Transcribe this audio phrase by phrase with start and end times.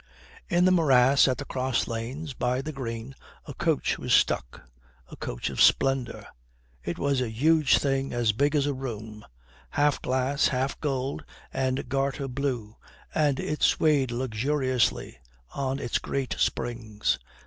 [0.49, 3.13] In the morass at the cross lanes by the green,
[3.45, 4.63] a coach was stuck
[5.11, 6.25] a coach of splendour.
[6.83, 9.23] It was a huge thing as big as a room,
[9.69, 12.77] half glass, half gold and garter blue,
[13.13, 15.19] and it swayed luxuriously
[15.53, 17.19] on its great springs.